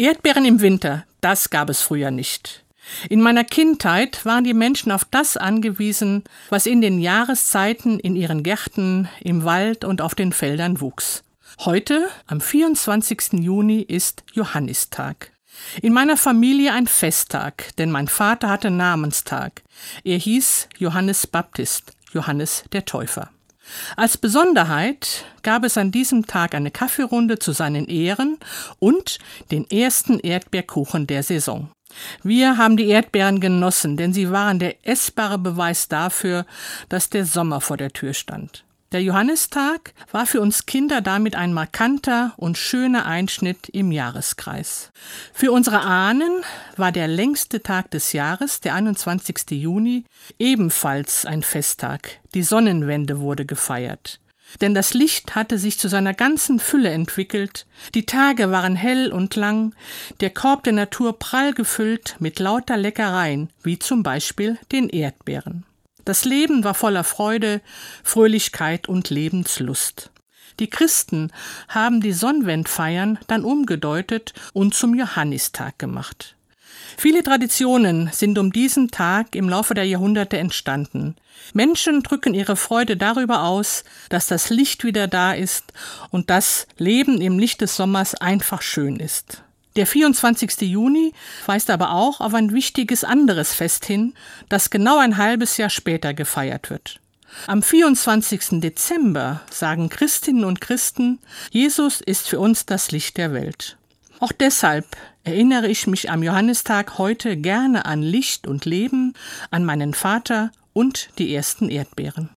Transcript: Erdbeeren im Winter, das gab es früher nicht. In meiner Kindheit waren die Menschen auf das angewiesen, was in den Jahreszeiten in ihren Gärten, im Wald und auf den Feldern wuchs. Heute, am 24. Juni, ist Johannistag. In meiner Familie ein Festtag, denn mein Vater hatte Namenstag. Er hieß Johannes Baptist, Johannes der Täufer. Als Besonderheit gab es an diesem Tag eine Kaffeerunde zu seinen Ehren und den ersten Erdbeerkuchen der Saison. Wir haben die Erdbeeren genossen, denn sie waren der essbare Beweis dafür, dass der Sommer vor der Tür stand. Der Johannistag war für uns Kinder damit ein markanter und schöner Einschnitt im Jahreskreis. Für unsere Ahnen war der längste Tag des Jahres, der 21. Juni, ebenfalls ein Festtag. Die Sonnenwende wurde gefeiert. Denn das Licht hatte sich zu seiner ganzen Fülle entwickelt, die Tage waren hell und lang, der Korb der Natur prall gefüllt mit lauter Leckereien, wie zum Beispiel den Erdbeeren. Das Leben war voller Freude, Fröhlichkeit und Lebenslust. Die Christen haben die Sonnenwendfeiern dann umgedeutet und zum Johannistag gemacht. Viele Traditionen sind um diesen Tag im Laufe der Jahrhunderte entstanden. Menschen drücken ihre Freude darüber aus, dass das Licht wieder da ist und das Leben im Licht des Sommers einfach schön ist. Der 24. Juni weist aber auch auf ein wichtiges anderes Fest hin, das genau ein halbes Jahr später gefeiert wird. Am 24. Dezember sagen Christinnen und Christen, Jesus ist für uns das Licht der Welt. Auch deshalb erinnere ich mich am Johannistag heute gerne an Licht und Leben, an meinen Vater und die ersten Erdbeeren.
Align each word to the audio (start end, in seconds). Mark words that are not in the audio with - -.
Erdbeeren 0.00 0.46
im 0.46 0.62
Winter, 0.62 1.04
das 1.20 1.50
gab 1.50 1.68
es 1.68 1.82
früher 1.82 2.10
nicht. 2.10 2.64
In 3.10 3.20
meiner 3.20 3.44
Kindheit 3.44 4.24
waren 4.24 4.44
die 4.44 4.54
Menschen 4.54 4.92
auf 4.92 5.04
das 5.04 5.36
angewiesen, 5.36 6.24
was 6.48 6.64
in 6.64 6.80
den 6.80 7.00
Jahreszeiten 7.00 8.00
in 8.00 8.16
ihren 8.16 8.42
Gärten, 8.42 9.10
im 9.20 9.44
Wald 9.44 9.84
und 9.84 10.00
auf 10.00 10.14
den 10.14 10.32
Feldern 10.32 10.80
wuchs. 10.80 11.22
Heute, 11.66 12.08
am 12.26 12.40
24. 12.40 13.34
Juni, 13.34 13.82
ist 13.82 14.24
Johannistag. 14.32 15.32
In 15.82 15.92
meiner 15.92 16.16
Familie 16.16 16.72
ein 16.72 16.86
Festtag, 16.86 17.76
denn 17.76 17.90
mein 17.90 18.08
Vater 18.08 18.48
hatte 18.48 18.70
Namenstag. 18.70 19.60
Er 20.02 20.16
hieß 20.16 20.70
Johannes 20.78 21.26
Baptist, 21.26 21.92
Johannes 22.14 22.64
der 22.72 22.86
Täufer. 22.86 23.28
Als 23.96 24.16
Besonderheit 24.16 25.24
gab 25.42 25.64
es 25.64 25.76
an 25.76 25.90
diesem 25.90 26.26
Tag 26.26 26.54
eine 26.54 26.70
Kaffeerunde 26.70 27.38
zu 27.38 27.52
seinen 27.52 27.86
Ehren 27.86 28.38
und 28.78 29.18
den 29.50 29.68
ersten 29.70 30.18
Erdbeerkuchen 30.18 31.06
der 31.06 31.22
Saison. 31.22 31.70
Wir 32.22 32.56
haben 32.56 32.76
die 32.76 32.88
Erdbeeren 32.88 33.40
genossen, 33.40 33.96
denn 33.96 34.12
sie 34.12 34.30
waren 34.30 34.58
der 34.58 34.86
essbare 34.86 35.38
Beweis 35.38 35.88
dafür, 35.88 36.46
dass 36.88 37.10
der 37.10 37.24
Sommer 37.24 37.60
vor 37.60 37.76
der 37.76 37.92
Tür 37.92 38.14
stand. 38.14 38.64
Der 38.92 39.04
Johannistag 39.04 39.94
war 40.10 40.26
für 40.26 40.40
uns 40.40 40.66
Kinder 40.66 41.00
damit 41.00 41.36
ein 41.36 41.52
markanter 41.52 42.32
und 42.36 42.58
schöner 42.58 43.06
Einschnitt 43.06 43.68
im 43.68 43.92
Jahreskreis. 43.92 44.90
Für 45.32 45.52
unsere 45.52 45.82
Ahnen 45.82 46.42
war 46.76 46.90
der 46.90 47.06
längste 47.06 47.62
Tag 47.62 47.92
des 47.92 48.12
Jahres, 48.12 48.60
der 48.60 48.74
21. 48.74 49.52
Juni, 49.52 50.06
ebenfalls 50.40 51.24
ein 51.24 51.44
Festtag. 51.44 52.18
Die 52.34 52.42
Sonnenwende 52.42 53.20
wurde 53.20 53.46
gefeiert. 53.46 54.18
Denn 54.60 54.74
das 54.74 54.92
Licht 54.92 55.36
hatte 55.36 55.56
sich 55.56 55.78
zu 55.78 55.88
seiner 55.88 56.12
ganzen 56.12 56.58
Fülle 56.58 56.90
entwickelt, 56.90 57.66
die 57.94 58.06
Tage 58.06 58.50
waren 58.50 58.74
hell 58.74 59.12
und 59.12 59.36
lang, 59.36 59.72
der 60.18 60.30
Korb 60.30 60.64
der 60.64 60.72
Natur 60.72 61.16
prall 61.16 61.52
gefüllt 61.54 62.16
mit 62.18 62.40
lauter 62.40 62.76
Leckereien, 62.76 63.50
wie 63.62 63.78
zum 63.78 64.02
Beispiel 64.02 64.58
den 64.72 64.88
Erdbeeren. 64.88 65.64
Das 66.04 66.24
Leben 66.24 66.64
war 66.64 66.74
voller 66.74 67.04
Freude, 67.04 67.60
Fröhlichkeit 68.02 68.88
und 68.88 69.10
Lebenslust. 69.10 70.10
Die 70.58 70.68
Christen 70.68 71.32
haben 71.68 72.00
die 72.00 72.12
Sonnenwendfeiern 72.12 73.18
dann 73.26 73.44
umgedeutet 73.44 74.34
und 74.52 74.74
zum 74.74 74.94
Johannistag 74.94 75.78
gemacht. 75.78 76.36
Viele 76.96 77.22
Traditionen 77.22 78.10
sind 78.12 78.38
um 78.38 78.52
diesen 78.52 78.90
Tag 78.90 79.34
im 79.34 79.48
Laufe 79.48 79.74
der 79.74 79.84
Jahrhunderte 79.84 80.36
entstanden. 80.38 81.16
Menschen 81.54 82.02
drücken 82.02 82.34
ihre 82.34 82.56
Freude 82.56 82.96
darüber 82.96 83.44
aus, 83.44 83.84
dass 84.08 84.26
das 84.26 84.50
Licht 84.50 84.84
wieder 84.84 85.06
da 85.06 85.32
ist 85.32 85.72
und 86.10 86.30
das 86.30 86.66
Leben 86.76 87.20
im 87.20 87.38
Licht 87.38 87.60
des 87.60 87.76
Sommers 87.76 88.14
einfach 88.14 88.60
schön 88.60 88.96
ist. 88.96 89.42
Der 89.76 89.86
24. 89.86 90.62
Juni 90.62 91.12
weist 91.46 91.70
aber 91.70 91.92
auch 91.92 92.20
auf 92.20 92.34
ein 92.34 92.52
wichtiges 92.52 93.04
anderes 93.04 93.54
Fest 93.54 93.84
hin, 93.84 94.14
das 94.48 94.70
genau 94.70 94.98
ein 94.98 95.16
halbes 95.16 95.56
Jahr 95.56 95.70
später 95.70 96.12
gefeiert 96.12 96.70
wird. 96.70 97.00
Am 97.46 97.62
24. 97.62 98.60
Dezember 98.60 99.40
sagen 99.50 99.88
Christinnen 99.88 100.44
und 100.44 100.60
Christen, 100.60 101.20
Jesus 101.50 102.00
ist 102.00 102.28
für 102.28 102.40
uns 102.40 102.66
das 102.66 102.90
Licht 102.90 103.16
der 103.16 103.32
Welt. 103.32 103.76
Auch 104.18 104.32
deshalb 104.32 104.84
erinnere 105.24 105.68
ich 105.68 105.86
mich 105.86 106.10
am 106.10 106.22
Johannistag 106.22 106.98
heute 106.98 107.36
gerne 107.36 107.84
an 107.84 108.02
Licht 108.02 108.46
und 108.46 108.64
Leben, 108.64 109.14
an 109.50 109.64
meinen 109.64 109.94
Vater 109.94 110.50
und 110.72 111.10
die 111.18 111.34
ersten 111.34 111.68
Erdbeeren. 111.70 112.28